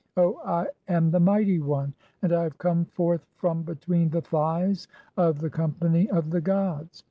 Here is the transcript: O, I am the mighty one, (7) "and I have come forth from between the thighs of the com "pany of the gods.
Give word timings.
O, 0.17 0.39
I 0.43 0.65
am 0.87 1.11
the 1.11 1.19
mighty 1.19 1.59
one, 1.59 1.93
(7) 2.21 2.23
"and 2.23 2.33
I 2.33 2.41
have 2.41 2.57
come 2.57 2.85
forth 2.85 3.23
from 3.35 3.61
between 3.61 4.09
the 4.09 4.21
thighs 4.21 4.87
of 5.15 5.37
the 5.37 5.51
com 5.51 5.73
"pany 5.73 6.09
of 6.09 6.31
the 6.31 6.41
gods. 6.41 6.99